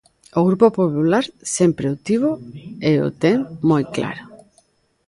O 0.39 0.41
Grupo 0.47 0.67
Popular 0.81 1.23
sempre 1.55 1.85
o 1.93 1.99
tivo 2.07 2.31
e 2.89 2.91
o 3.07 3.09
ten 3.23 3.37
moi 3.69 3.83
claro. 3.95 4.23